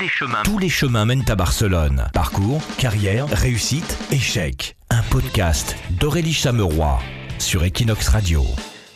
[0.00, 0.42] les chemins.
[0.44, 2.06] Tous les chemins mènent à Barcelone.
[2.14, 4.76] Parcours, carrière, réussite, échec.
[4.88, 6.98] Un podcast d'Aurélie Chameroy
[7.38, 8.42] sur Equinox Radio.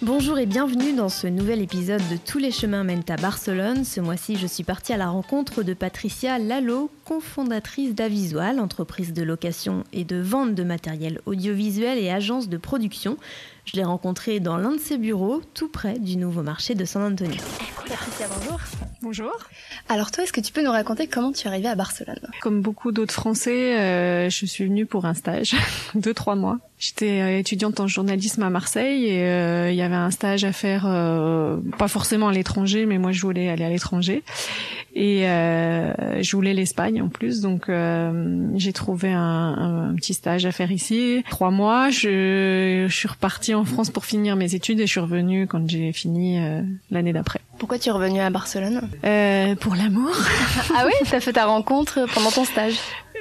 [0.00, 3.84] Bonjour et bienvenue dans ce nouvel épisode de Tous les chemins mènent à Barcelone.
[3.84, 9.22] Ce mois-ci, je suis partie à la rencontre de Patricia Lalo, cofondatrice d'Avisual, entreprise de
[9.22, 13.18] location et de vente de matériel audiovisuel et agence de production.
[13.64, 17.02] Je l'ai rencontrée dans l'un de ses bureaux, tout près du nouveau marché de San
[17.02, 17.40] Antonio.
[17.88, 18.60] Patricia, bonjour.
[19.00, 19.32] Bonjour.
[19.88, 22.20] Alors toi, est-ce que tu peux nous raconter comment tu es arrivée à Barcelone?
[22.42, 25.54] Comme beaucoup d'autres Français, euh, je suis venue pour un stage
[25.94, 26.58] de trois mois.
[26.78, 30.52] J'étais euh, étudiante en journalisme à Marseille et euh, il y avait un stage à
[30.52, 34.22] faire, euh, pas forcément à l'étranger, mais moi je voulais aller à l'étranger
[34.94, 40.46] et euh, je voulais l'Espagne en plus, donc euh, j'ai trouvé un, un, petit stage
[40.46, 41.24] à faire ici.
[41.30, 45.00] Trois mois, je, je, suis repartie en France pour finir mes études et je suis
[45.00, 46.38] revenue quand j'ai fini
[46.90, 47.40] l'année d'après.
[47.58, 48.88] Pourquoi tu es revenue à Barcelone?
[49.60, 50.14] Pour l'amour.
[50.76, 52.78] ah oui, t'as fait ta rencontre pendant ton stage?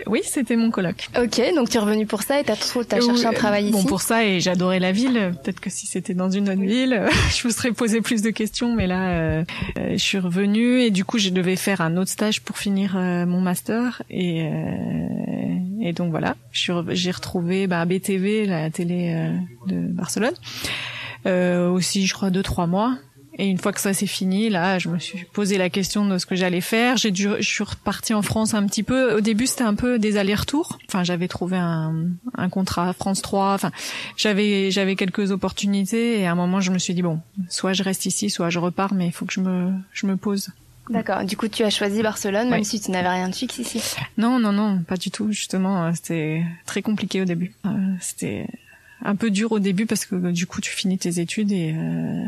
[0.07, 1.09] Oui, c'était mon colloque.
[1.17, 3.83] Ok, donc tu es revenu pour ça et t'as as cherché un travail bon, ici.
[3.83, 5.33] Bon, pour ça et j'adorais la ville.
[5.43, 7.03] Peut-être que si c'était dans une autre ville,
[7.35, 9.43] je vous serais posé plus de questions, mais là, euh,
[9.91, 13.25] je suis revenue et du coup, je devais faire un autre stage pour finir euh,
[13.25, 14.49] mon master et euh,
[15.85, 19.35] et donc voilà, j'ai retrouvé bah, BTV, la télé euh,
[19.67, 20.33] de Barcelone.
[21.25, 22.97] Euh, aussi, je crois deux trois mois.
[23.37, 26.17] Et une fois que ça s'est fini, là, je me suis posé la question de
[26.19, 26.95] ce que j'allais faire.
[26.95, 29.17] J'ai dû, je suis repartie en France un petit peu.
[29.17, 30.79] Au début, c'était un peu des allers-retours.
[30.87, 33.53] Enfin, j'avais trouvé un, un contrat France 3.
[33.55, 33.71] Enfin,
[34.15, 36.21] j'avais, j'avais quelques opportunités.
[36.21, 38.59] Et à un moment, je me suis dit bon, soit je reste ici, soit je
[38.59, 40.51] repars, mais il faut que je me, je me pose.
[40.89, 41.23] D'accord.
[41.23, 43.81] Du coup, tu as choisi Barcelone, même si tu n'avais rien de fixe ici.
[44.17, 45.31] Non, non, non, pas du tout.
[45.31, 47.53] Justement, c'était très compliqué au début.
[47.65, 47.69] Euh,
[48.01, 48.47] c'était
[49.01, 52.25] un peu dur au début parce que du coup, tu finis tes études et euh,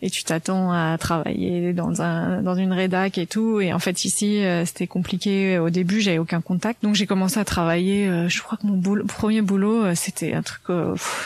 [0.00, 4.04] et tu t'attends à travailler dans un dans une rédac et tout et en fait
[4.04, 8.28] ici euh, c'était compliqué au début j'avais aucun contact donc j'ai commencé à travailler euh,
[8.28, 10.62] je crois que mon boulot, premier boulot euh, c'était un truc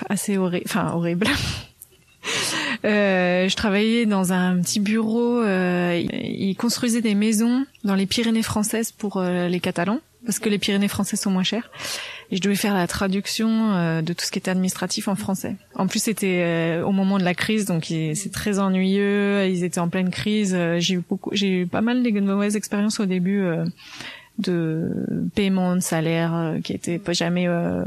[0.09, 1.27] assez horrible enfin horrible
[2.84, 5.41] Euh, je travaillais dans un petit bureau.
[5.41, 10.48] Euh, ils construisaient des maisons dans les Pyrénées françaises pour euh, les Catalans, parce que
[10.48, 11.71] les Pyrénées françaises sont moins chères.
[12.31, 15.56] Et je devais faire la traduction euh, de tout ce qui était administratif en français.
[15.75, 19.47] En plus, c'était au moment de la crise, donc c'est très ennuyeux.
[19.47, 20.56] Ils étaient en pleine crise.
[20.78, 23.44] J'ai eu beaucoup, j'ai eu pas mal de mauvaises expériences au début
[24.38, 24.91] de
[25.34, 27.84] paiement de salaire euh, qui était pas jamais euh,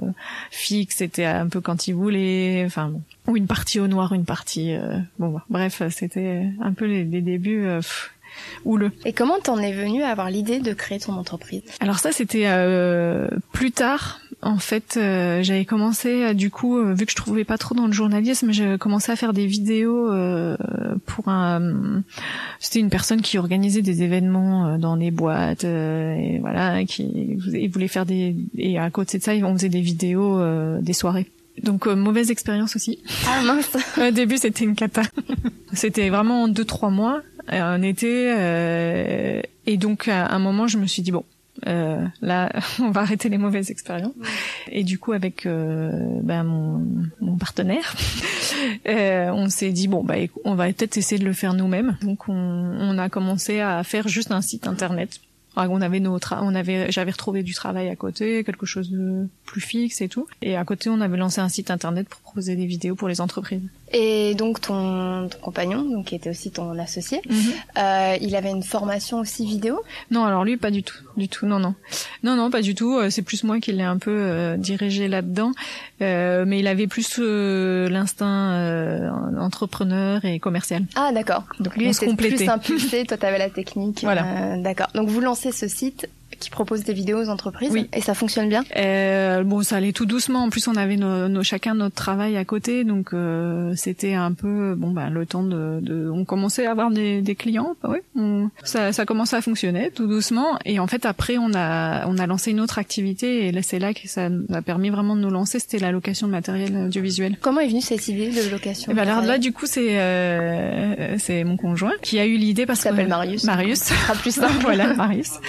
[0.51, 3.01] fixe, c'était un peu quand ils voulaient, enfin bon.
[3.28, 7.22] ou une partie au noir, une partie euh, bon bref, c'était un peu les, les
[7.22, 7.81] débuts euh,
[8.63, 8.91] houleux.
[9.05, 11.63] Et comment t'en es venu à avoir l'idée de créer ton entreprise?
[11.79, 12.47] Alors ça c'était
[13.51, 17.44] plus tard en fait, euh, j'avais commencé, euh, du coup, euh, vu que je trouvais
[17.44, 20.56] pas trop dans le journalisme, j'ai commencé à faire des vidéos euh,
[21.07, 22.03] pour un.
[22.59, 27.88] C'était une personne qui organisait des événements dans des boîtes, et voilà, qui il voulait
[27.88, 28.35] faire des.
[28.55, 30.39] Et à côté de ça, on faisait des vidéos,
[30.79, 31.31] des soirées.
[31.63, 33.00] Donc mauvaise expérience aussi.
[33.28, 33.75] Ah mince.
[33.97, 35.01] Au début, c'était une cata.
[35.73, 38.29] c'était vraiment deux trois mois, un été,
[39.66, 41.23] et donc à un moment, je me suis dit bon
[41.67, 44.13] euh, là, on va arrêter les mauvaises expériences.
[44.71, 46.85] Et du coup, avec euh, ben, mon,
[47.21, 47.95] mon, partenaire,
[48.88, 51.97] euh, on s'est dit bon, bah, on va peut-être essayer de le faire nous-mêmes.
[52.01, 55.19] Donc, on, on, a commencé à faire juste un site internet.
[55.57, 59.61] On avait notre, on avait, j'avais retrouvé du travail à côté, quelque chose de plus
[59.61, 60.27] fixe et tout.
[60.41, 63.22] Et à côté, on avait lancé un site internet pour proposer des vidéos pour les
[63.22, 63.61] entreprises.
[63.97, 67.53] Et donc ton, ton compagnon, donc qui était aussi ton associé, mm -hmm.
[67.83, 69.75] euh, il avait une formation aussi vidéo?
[70.13, 71.73] Non, alors lui pas du tout, du tout, non, non,
[72.25, 72.94] non, non, pas du tout.
[73.13, 75.51] C'est plus moi qui l'ai un peu euh, dirigé là-dedans,
[76.01, 79.09] euh, mais il avait plus euh, l'instinct euh,
[79.47, 80.81] entrepreneur et commercial.
[81.01, 81.44] Ah d'accord.
[81.63, 84.00] Donc lui était plus impulsé, toi t'avais la technique.
[84.09, 84.23] Voilà.
[84.25, 84.89] Euh, d'accord.
[84.97, 86.01] Donc vous lancez ce site
[86.40, 87.90] qui propose des vidéos aux entreprises oui.
[87.94, 88.63] et ça fonctionne bien?
[88.75, 90.44] Euh, Bon, ça allait tout doucement.
[90.44, 94.34] En plus, on avait nos, nos, chacun notre travail à côté, donc euh, c'était un
[94.34, 97.90] peu bon bah le temps de, de on commençait à avoir des, des clients, bah,
[97.90, 100.57] ouais, on, ça, ça commençait à fonctionner tout doucement.
[100.66, 103.79] Et en fait, après, on a on a lancé une autre activité et là c'est
[103.79, 105.59] là que ça a permis vraiment de nous lancer.
[105.59, 107.37] C'était la location de matériel audiovisuel.
[107.41, 111.17] Comment est venue cette idée de location et ben alors là, du coup, c'est euh,
[111.17, 113.43] c'est mon conjoint qui a eu l'idée parce qu'il s'appelle Marius.
[113.43, 113.79] Marius.
[113.79, 114.53] Ça sera plus simple.
[114.61, 115.40] voilà, Marius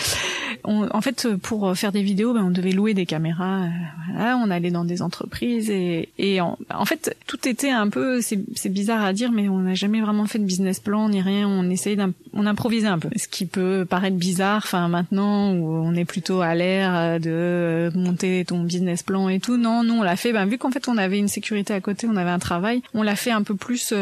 [0.66, 3.66] en fait, pour faire des vidéos, ben, on devait louer des caméras.
[4.12, 8.68] voilà, on allait dans des entreprises et, et en, fait, tout était un peu, c'est
[8.68, 11.48] bizarre à dire, mais on n'a jamais vraiment fait de business plan ni rien.
[11.48, 11.96] On essayait,
[12.32, 13.08] on improvisait un peu.
[13.16, 18.44] Ce qui peut paraître bizarre, enfin maintenant où on est plutôt à l'air de monter
[18.44, 19.56] ton business plan et tout.
[19.56, 20.32] Non, non, on l'a fait.
[20.32, 23.02] Ben, vu qu'en fait on avait une sécurité à côté, on avait un travail, on
[23.02, 23.92] l'a fait un peu plus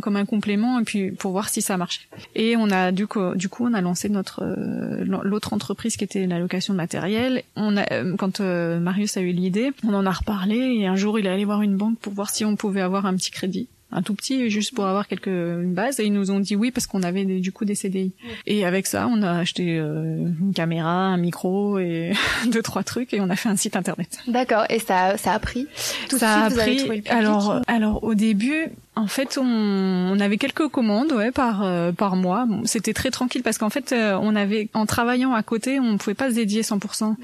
[0.00, 2.02] comme un complément et puis pour voir si ça marchait.
[2.34, 4.44] Et on a du coup, on a lancé notre
[5.04, 7.42] l'autre entreprise qui était la location de matériel.
[7.54, 10.96] On a, euh, quand euh, Marius a eu l'idée, on en a reparlé et un
[10.96, 13.30] jour il est allé voir une banque pour voir si on pouvait avoir un petit
[13.30, 13.68] crédit.
[13.90, 15.98] Un tout petit juste pour avoir quelques une base.
[15.98, 18.12] Et ils nous ont dit oui parce qu'on avait du coup des CDI
[18.46, 22.12] et avec ça on a acheté euh, une caméra un micro et
[22.52, 24.18] deux trois trucs et on a fait un site internet.
[24.26, 24.64] D'accord.
[24.68, 25.66] Et ça ça a pris.
[26.10, 27.02] Tout ça a pris.
[27.08, 28.68] alors alors au début
[28.98, 32.46] en fait, on, on, avait quelques commandes, ouais, par euh, par mois.
[32.46, 35.98] Bon, c'était très tranquille parce qu'en fait, euh, on avait en travaillant à côté, on
[35.98, 37.14] pouvait pas se dédier 100%.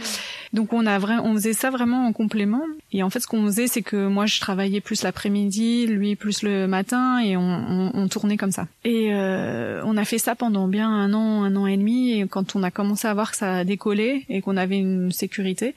[0.53, 2.63] Donc on a vrai, on faisait ça vraiment en complément.
[2.93, 6.43] Et en fait, ce qu'on faisait, c'est que moi, je travaillais plus l'après-midi, lui plus
[6.43, 8.69] le matin, et on, on, on tournait comme ça.
[8.85, 12.13] Et euh, on a fait ça pendant bien un an, un an et demi.
[12.13, 15.75] Et quand on a commencé à voir que ça décollait et qu'on avait une sécurité,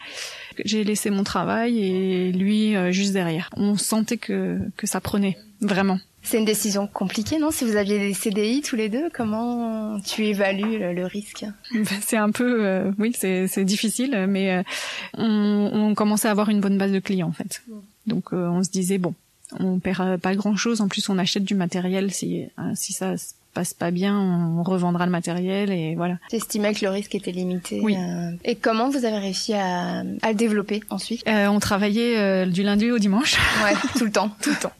[0.65, 3.49] j'ai laissé mon travail et lui juste derrière.
[3.55, 5.99] On sentait que que ça prenait vraiment.
[6.27, 7.51] C'est une décision compliquée, non?
[7.51, 11.45] Si vous aviez des CDI tous les deux, comment tu évalues le, risque?
[11.73, 14.63] Ben, C'est un peu, euh, oui, c'est difficile, mais euh,
[15.13, 17.63] on, on, commençait à avoir une bonne base de clients en fait.
[18.07, 19.13] Donc euh, on se disait bon,
[19.57, 20.81] on perd pas grand chose.
[20.81, 22.43] En plus, on achète du matériel si
[22.75, 23.15] si ça
[23.57, 26.17] passe pas bien, on revendra le matériel et voilà.
[26.29, 27.79] J'estimais que le risque était limité.
[27.81, 27.95] Oui.
[27.97, 28.29] Euh.
[28.45, 31.27] Et comment vous avez réussi à, à le développer ensuite?
[31.27, 33.35] Euh, On travaillait euh, du lundi au dimanche.
[33.63, 34.71] Ouais, tout le temps, tout le temps.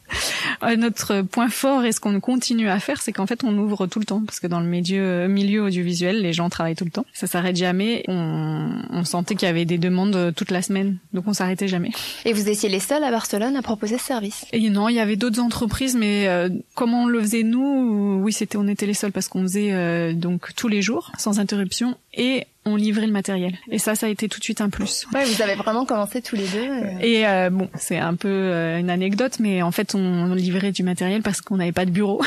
[0.76, 3.98] Notre point fort et ce qu'on continue à faire, c'est qu'en fait on ouvre tout
[3.98, 7.06] le temps parce que dans le milieu, milieu audiovisuel, les gens travaillent tout le temps.
[7.12, 8.04] Ça s'arrête jamais.
[8.08, 11.90] On, on sentait qu'il y avait des demandes toute la semaine, donc on s'arrêtait jamais.
[12.24, 14.44] Et vous étiez les seuls à Barcelone à proposer ce service?
[14.52, 16.28] Et non, il y avait d'autres entreprises, mais
[16.74, 20.12] comment on le faisait nous Oui, c'était on était les seuls parce qu'on faisait euh,
[20.12, 23.54] donc tous les jours sans interruption et on livrait le matériel.
[23.70, 25.06] Et ça, ça a été tout de suite un plus.
[25.14, 26.68] Ouais, vous avez vraiment commencé tous les deux.
[26.68, 26.98] Euh.
[27.00, 31.22] Et euh, bon, c'est un peu une anecdote, mais en fait, on livrait du matériel
[31.22, 32.22] parce qu'on n'avait pas de bureau.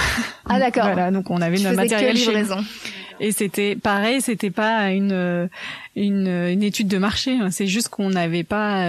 [0.45, 0.83] Ah d'accord.
[0.93, 2.55] voilà, donc on avait notre matériel chez nous.
[3.21, 5.47] Et c'était pareil, c'était pas une,
[5.95, 7.37] une, une étude de marché.
[7.37, 7.51] Hein.
[7.51, 8.85] C'est juste qu'on n'avait pas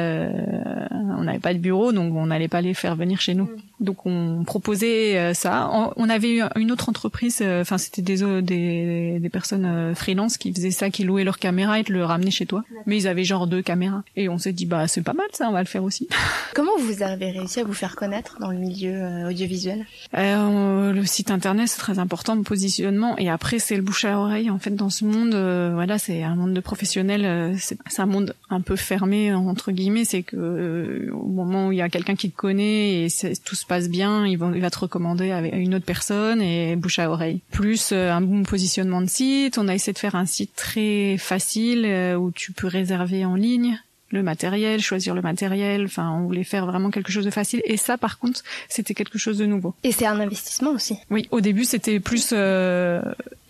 [1.22, 3.44] on n'avait pas de bureau, donc on n'allait pas les faire venir chez nous.
[3.44, 3.56] Mm.
[3.80, 5.70] Donc on proposait euh, ça.
[5.96, 10.52] On avait une autre entreprise, euh, enfin c'était des, des, des personnes euh, freelance qui
[10.52, 12.64] faisaient ça, qui louaient leur caméra et te le ramenaient chez toi.
[12.86, 14.02] Mais ils avaient genre deux caméras.
[14.16, 16.08] Et on s'est dit bah c'est pas mal ça, on va le faire aussi.
[16.54, 19.86] Comment vous avez réussi à vous faire connaître dans le milieu audiovisuel?
[20.16, 23.16] Euh, Le site internet c'est très important, le positionnement.
[23.18, 24.50] Et après c'est le bouche à oreille.
[24.50, 25.34] En fait dans ce monde,
[25.74, 26.91] voilà c'est un monde de professionnels.
[26.92, 30.04] C'est un monde un peu fermé entre guillemets.
[30.04, 33.08] C'est que au moment où il y a quelqu'un qui te connaît et
[33.44, 36.76] tout se passe bien, il va, il va te recommander à une autre personne et
[36.76, 37.40] bouche à oreille.
[37.50, 41.16] Plus euh, un bon positionnement de site, on a essayé de faire un site très
[41.18, 43.78] facile euh, où tu peux réserver en ligne
[44.12, 45.86] le matériel, choisir le matériel.
[45.86, 47.62] Enfin, on voulait faire vraiment quelque chose de facile.
[47.64, 49.74] Et ça, par contre, c'était quelque chose de nouveau.
[49.82, 50.98] Et c'est un investissement aussi.
[51.10, 53.00] Oui, au début, c'était plus, euh,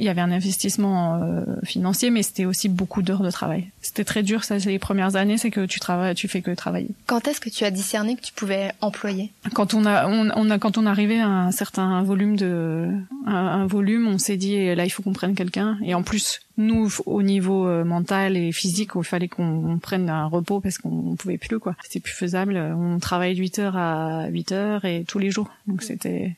[0.02, 3.68] il y avait un investissement euh, financier, mais c'était aussi beaucoup d'heures de travail.
[3.82, 4.42] C'était très dur.
[4.42, 6.88] Ça, les premières années, c'est que tu travailles, tu fais que travailler.
[7.06, 9.30] Quand est-ce que tu as discerné que tu pouvais employer?
[9.54, 12.90] Quand on a, on, a, quand on arrivait à un certain volume de,
[13.26, 15.78] un, volume, on s'est dit là, il faut qu'on prenne quelqu'un.
[15.84, 20.26] Et en plus, nous, au niveau euh, mental et physique, il fallait qu'on prenne un
[20.26, 21.76] repos parce qu'on pouvait plus, quoi.
[21.84, 22.56] C'était plus faisable.
[22.56, 25.48] On travaillait de 8 heures à 8 heures et tous les jours.
[25.68, 26.34] Donc c'était,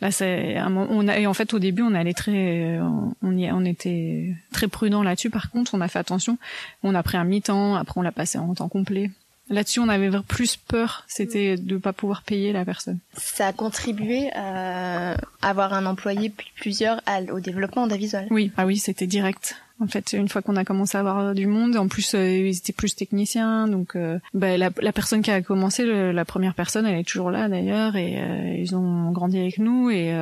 [0.00, 2.78] là, c'est, on a, et en fait, au début, on allait très,
[3.22, 5.30] on y, on était très prudent là-dessus.
[5.30, 6.38] Par contre, on a fait attention.
[6.82, 7.74] On a pris un mi-temps.
[7.76, 9.10] Après, on l'a passé en temps complet.
[9.50, 12.98] Là-dessus, on avait plus peur, c'était de pas pouvoir payer la personne.
[13.12, 18.26] Ça a contribué à avoir un employé puis plusieurs au développement d'Avisual.
[18.30, 19.56] Oui, ah oui, c'était direct.
[19.80, 22.28] En fait, une fois qu'on a commencé à avoir euh, du monde, en plus euh,
[22.28, 26.54] ils étaient plus techniciens, donc euh, bah, la, la, personne qui a commencé, la première
[26.54, 30.14] personne, elle est toujours là d'ailleurs, et ils ont grandi avec nous, et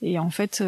[0.00, 0.62] et en fait,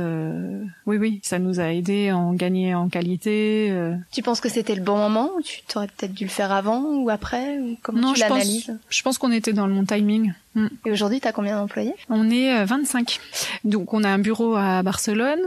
[0.87, 3.73] oui oui, ça nous a aidé à en gagner en qualité.
[4.13, 7.11] Tu penses que c'était le bon moment tu t'aurais peut-être dû le faire avant ou
[7.11, 8.77] après ou comment tu l'analyses?
[8.89, 10.33] Je pense qu'on était dans le bon timing.
[10.55, 10.67] Mm.
[10.87, 11.95] Et aujourd'hui, tu as combien d'employés?
[12.09, 13.21] On est 25.
[13.65, 15.41] Donc on a un bureau à Barcelone,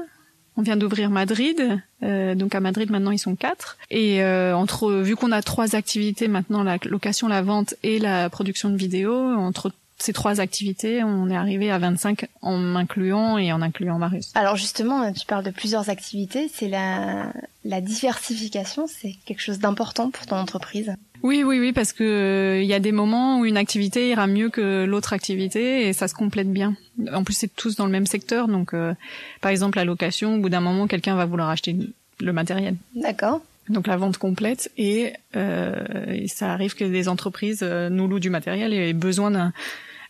[0.58, 3.78] on vient d'ouvrir Madrid, euh, donc à Madrid maintenant ils sont quatre.
[3.92, 8.30] Et euh, entre vu qu'on a trois activités maintenant, la location, la vente et la
[8.30, 13.52] production de vidéos, entre ces trois activités, on est arrivé à 25 en m'incluant et
[13.52, 14.32] en incluant Marius.
[14.36, 16.52] Alors justement, tu parles de plusieurs activités.
[16.54, 17.32] C'est la,
[17.66, 20.96] la diversification, c'est quelque chose d'important pour ton entreprise?
[21.24, 24.28] Oui, oui, oui, parce que il euh, y a des moments où une activité ira
[24.28, 26.76] mieux que l'autre activité et ça se complète bien.
[27.14, 28.94] En plus, c'est tous dans le même secteur, donc euh,
[29.42, 31.76] par exemple la location, au bout d'un moment, quelqu'un va vouloir acheter
[32.20, 32.76] le matériel.
[32.96, 33.42] D'accord.
[33.70, 38.30] Donc la vente complète et, euh, ça arrive que des entreprises euh, nous louent du
[38.30, 39.54] matériel et aient besoin d'un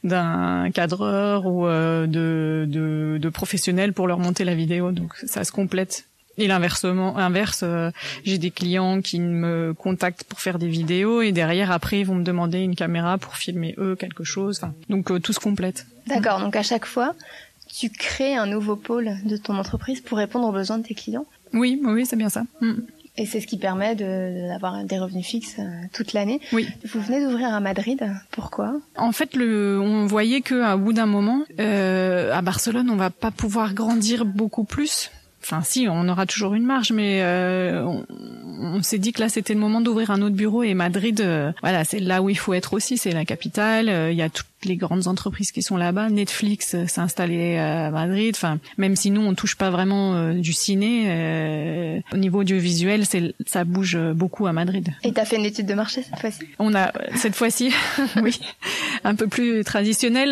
[0.04, 4.92] d'un cadreur ou de, de, de professionnels pour leur monter la vidéo.
[4.92, 6.06] Donc ça se complète
[6.38, 7.92] et l'inversement, inverse, euh,
[8.24, 12.16] j'ai des clients qui me contactent pour faire des vidéos et derrière après ils vont
[12.16, 14.60] me demander une caméra pour filmer eux quelque chose.
[14.62, 15.86] Enfin, donc euh, tout se complète.
[16.08, 16.40] D'accord.
[16.40, 17.16] Donc à chaque fois,
[17.68, 21.26] tu crées un nouveau pôle de ton entreprise pour répondre aux besoins de tes clients?
[21.54, 22.44] Oui, oui, c'est bien ça.
[22.62, 22.74] Mm.
[23.20, 26.40] Et c'est ce qui permet d'avoir des revenus fixes euh, toute l'année.
[26.54, 26.68] Oui.
[26.86, 28.00] Vous venez d'ouvrir à Madrid.
[28.30, 28.80] Pourquoi?
[28.96, 33.10] En fait, le, on voyait que à bout d'un moment, euh, à Barcelone, on va
[33.10, 35.10] pas pouvoir grandir beaucoup plus
[35.50, 38.02] Enfin, si, on aura toujours une marge, mais euh,
[38.82, 40.64] s'est dit que là, c'était le moment d'ouvrir un autre bureau.
[40.64, 42.98] Et Madrid, euh, voilà, c'est là où il faut être aussi.
[42.98, 43.90] C'est la capitale.
[43.90, 46.10] Euh, il y a toutes les grandes entreprises qui sont là-bas.
[46.10, 48.34] Netflix s'est installé à Madrid.
[48.36, 53.64] Enfin, même si nous, on touche pas vraiment du ciné, au niveau audiovisuel, c'est ça
[53.66, 54.90] bouge beaucoup à Madrid.
[55.04, 56.40] Et t'as fait une étude de marché cette fois-ci?
[56.58, 57.72] On a cette fois-ci,
[58.24, 58.40] oui,
[59.04, 60.30] un peu plus traditionnel.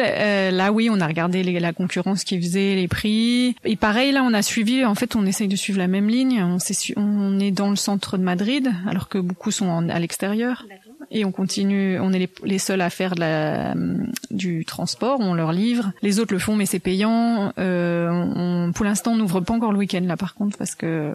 [0.56, 3.56] là, oui, on a regardé la concurrence qui faisait, les prix.
[3.64, 6.42] Et pareil, là, on a suivi en fait on essaye de suivre la même ligne.
[6.42, 6.58] On,
[6.98, 10.66] on est dans le centre de Madrid, alors que beaucoup sont à l'extérieur.
[11.12, 13.76] Et on continue, on est les, seuls à faire de la,
[14.32, 15.92] du transport, on leur livre.
[16.02, 17.54] Les autres le font, mais c'est payant.
[17.60, 21.14] Euh, on, pour l'instant, on n'ouvre pas encore le week-end là, par contre, parce que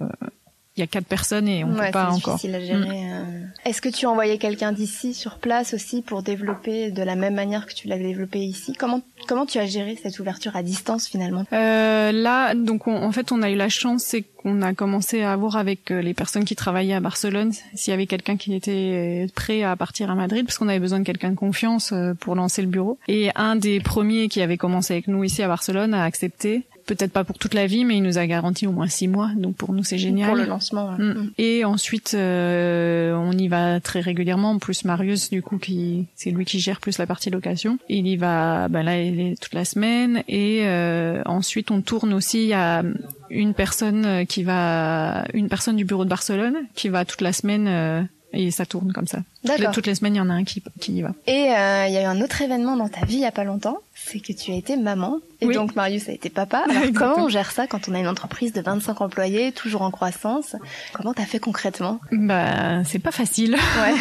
[0.81, 2.35] il y a quatre personnes et on peut pas encore.
[2.35, 2.85] À gérer, mm.
[2.91, 3.45] euh.
[3.65, 7.35] Est-ce que tu as envoyé quelqu'un d'ici sur place aussi pour développer de la même
[7.35, 8.73] manière que tu l'as développé ici?
[8.73, 11.45] Comment comment tu as géré cette ouverture à distance finalement?
[11.53, 15.37] Euh, Là, donc en fait, on a eu la chance, c'est qu'on a commencé à
[15.37, 19.27] voir avec euh, les personnes qui travaillaient à Barcelone s'il y avait quelqu'un qui était
[19.35, 22.35] prêt à partir à Madrid, parce qu'on avait besoin de quelqu'un de confiance euh, pour
[22.35, 22.99] lancer le bureau.
[23.09, 27.13] Et un des premiers qui avait commencé avec nous ici à Barcelone a accepté peut-être
[27.13, 29.31] pas pour toute la vie, mais il nous a garanti au moins six mois.
[29.37, 30.29] Donc pour nous, c'est génial.
[30.29, 30.93] Pour le lancement.
[30.93, 31.03] Mm.
[31.03, 31.31] Mm.
[31.39, 34.51] Et ensuite, euh, on y va très régulièrement.
[34.51, 37.79] En plus, Marius, du coup, qui c'est lui qui gère plus la partie location.
[37.89, 40.23] Il y va, ben là, il est toute la semaine.
[40.29, 42.83] Et euh, ensuite, on tourne aussi à
[43.31, 47.67] une personne qui va, une personne du bureau de Barcelone qui va toute la semaine.
[47.69, 49.21] Euh, et ça tourne comme ça.
[49.45, 49.73] D'accord.
[49.73, 51.13] Toutes les semaines, il y en a un qui, qui y va.
[51.27, 53.33] Et euh, il y a eu un autre événement dans ta vie il y a
[53.33, 55.21] pas longtemps, c'est que tu as été maman.
[55.41, 56.65] Et donc Marius a été papa.
[56.71, 59.91] Alors comment on gère ça quand on a une entreprise de 25 employés, toujours en
[59.91, 60.57] croissance?
[60.93, 62.01] Comment t'as fait concrètement?
[62.13, 63.55] Bah, c'est pas facile.
[63.55, 63.95] Ouais.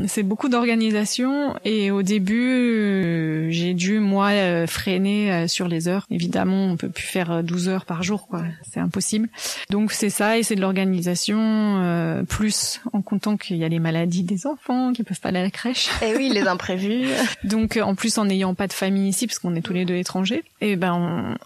[0.06, 5.88] c'est beaucoup d'organisation et au début, euh, j'ai dû moi euh, freiner euh, sur les
[5.88, 6.06] heures.
[6.10, 8.42] Évidemment, on peut plus faire 12 heures par jour, quoi.
[8.70, 9.28] C'est impossible.
[9.70, 14.22] Donc c'est ça et c'est de l'organisation plus en comptant qu'il y a les maladies
[14.22, 15.88] des enfants qui peuvent pas aller à la crèche.
[16.02, 17.06] Et eh oui, les imprévus.
[17.44, 19.96] Donc en plus en n'ayant pas de famille ici parce qu'on est tous les deux
[19.96, 21.36] étrangers, et eh ben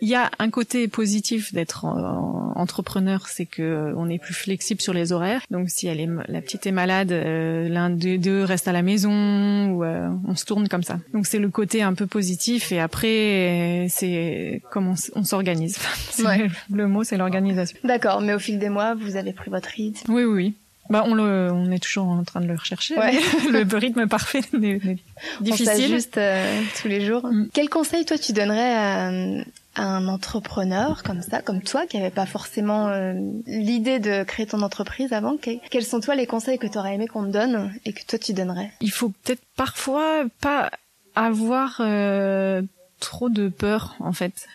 [0.00, 4.92] il y a un côté positif d'être entrepreneur, c'est que on est plus flexible sur
[4.92, 5.42] les horaires.
[5.50, 8.82] Donc si elle est, la petite est malade, euh, l'un des deux reste à la
[8.82, 10.98] maison ou euh, on se tourne comme ça.
[11.12, 15.78] Donc c'est le côté un peu positif et après c'est comment on, s'organise.
[16.70, 17.78] Le mot c'est l'organisation.
[17.84, 20.12] D'accord, mais au fil des mois, vous avez pris votre rythme.
[20.12, 20.54] Oui, oui, oui.
[20.90, 22.94] Bah, on, le, on est toujours en train de le rechercher.
[23.50, 24.98] le rythme parfait est,
[25.40, 25.84] difficile.
[25.84, 27.26] On juste euh, tous les jours.
[27.26, 27.48] Mm.
[27.52, 29.10] Quel conseil toi tu donnerais à,
[29.76, 33.14] un entrepreneur comme ça, comme toi, qui avait pas forcément euh,
[33.46, 35.36] l'idée de créer ton entreprise avant?
[35.70, 38.18] Quels sont toi les conseils que tu aurais aimé qu'on te donne et que toi
[38.18, 38.70] tu donnerais?
[38.80, 40.70] Il faut peut-être parfois pas
[41.16, 42.62] avoir euh,
[43.00, 44.46] trop de peur en fait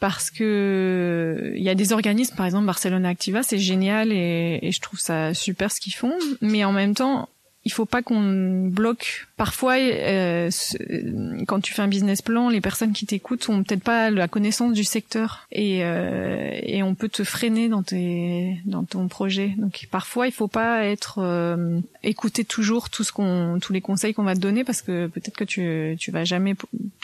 [0.00, 4.80] parce que il y a des organismes, par exemple Barcelona Activa, c'est génial et, je
[4.80, 7.28] trouve ça super ce qu'ils font, mais en même temps,
[7.64, 9.26] il faut pas qu'on bloque.
[9.36, 10.50] Parfois, euh,
[11.46, 14.72] quand tu fais un business plan, les personnes qui t'écoutent ont peut-être pas la connaissance
[14.72, 19.52] du secteur et, euh, et on peut te freiner dans tes dans ton projet.
[19.58, 24.14] Donc parfois, il faut pas être euh, écouter toujours tout ce qu'on tous les conseils
[24.14, 26.54] qu'on va te donner parce que peut-être que tu tu vas jamais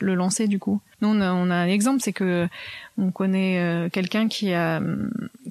[0.00, 0.80] le lancer du coup.
[1.00, 2.48] Nous, on a, on a un exemple, c'est que
[2.96, 4.80] on connaît euh, quelqu'un qui a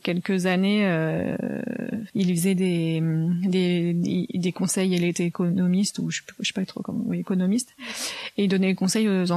[0.04, 1.36] quelques années, euh,
[2.14, 3.02] il faisait des,
[3.44, 7.74] des, des conseils, il était économiste ou je, je sais pas trop comment, oui, économiste,
[8.38, 9.32] et il donnait des conseils aux,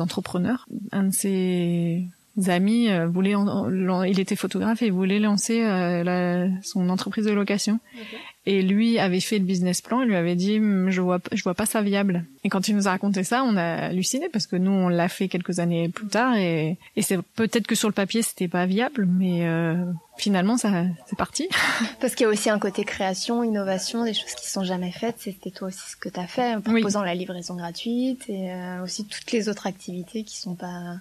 [0.00, 0.68] entrepreneurs.
[0.90, 2.04] Un de ses
[2.48, 3.34] amis euh, voulait,
[4.08, 7.78] il était photographe et voulait lancer la, son entreprise de location.
[8.44, 11.42] Et lui avait fait le business plan, il lui avait dit hum, je vois je
[11.44, 12.24] vois pas ça viable.
[12.42, 15.08] Et quand il nous a raconté ça, on a halluciné parce que nous on l'a
[15.08, 18.66] fait quelques années plus tard et, et c'est peut-être que sur le papier c'était pas
[18.66, 19.76] viable, mais euh,
[20.16, 21.48] finalement ça c'est parti.
[22.00, 25.16] Parce qu'il y a aussi un côté création, innovation, des choses qui sont jamais faites.
[25.20, 28.82] C'était toi aussi ce que tu as fait en proposant la livraison gratuite et euh,
[28.82, 30.96] aussi toutes les autres activités qui sont pas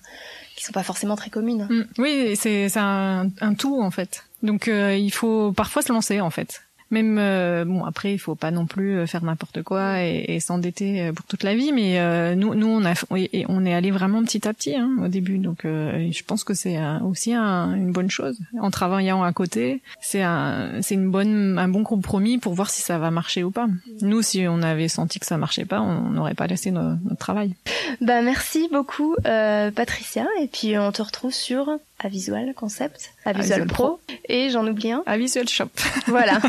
[0.56, 1.68] qui sont pas forcément très communes.
[1.68, 1.84] Mm.
[1.98, 4.26] Oui, c'est un, un tout en fait.
[4.44, 8.36] Donc euh, il faut parfois se lancer en fait même euh, bon après il faut
[8.36, 11.72] pas non plus euh, faire n'importe quoi et, et s'endetter euh, pour toute la vie
[11.72, 15.38] mais nous nous on a on est allé vraiment petit à petit hein, au début.
[15.38, 18.40] Donc je pense que c'est aussi un, une bonne chose.
[18.60, 22.82] En travaillant à côté c'est un c'est une bonne un bon compromis pour voir si
[22.82, 23.68] ça va marcher ou pas.
[24.02, 27.56] Nous si on avait senti que ça marchait pas on n'aurait pas laissé notre travail.
[28.02, 30.28] Bah merci beaucoup Patricia.
[30.42, 31.70] Et puis on te retrouve sur
[32.04, 34.00] à Visual Concept, à Visual, Pro.
[34.28, 35.04] et j'en oublie un.
[35.06, 35.70] À Visual Shop.
[36.08, 36.40] Voilà.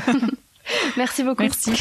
[0.97, 1.42] Merci beaucoup.
[1.42, 1.73] Merci.